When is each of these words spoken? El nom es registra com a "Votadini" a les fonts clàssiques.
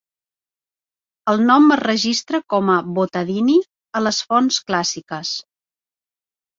El 1.33 1.43
nom 1.49 1.67
es 1.75 1.83
registra 1.83 2.41
com 2.55 2.73
a 2.79 2.79
"Votadini" 2.97 3.61
a 4.01 4.05
les 4.09 4.23
fonts 4.33 4.63
clàssiques. 4.69 5.39